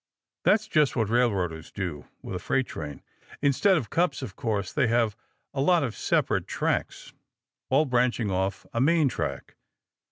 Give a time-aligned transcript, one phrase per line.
[0.45, 3.03] That's just what railroaders do with a freight train.
[3.39, 5.15] Instead of cups, of course, they have
[5.53, 7.13] a lot of separate tracks,
[7.69, 9.57] all branching off a main track.